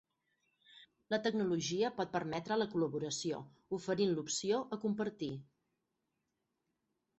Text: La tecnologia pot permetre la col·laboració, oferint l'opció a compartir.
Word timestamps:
La 1.13 1.19
tecnologia 1.27 1.91
pot 1.99 2.09
permetre 2.15 2.57
la 2.63 2.67
col·laboració, 2.73 3.43
oferint 3.79 4.15
l'opció 4.17 4.65
a 4.79 4.83
compartir. 4.87 5.33